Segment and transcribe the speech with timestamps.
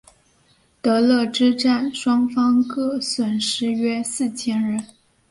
[0.81, 4.83] 德勒之战双方各损失约四千人。